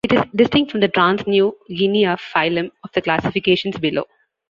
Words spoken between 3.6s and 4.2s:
below.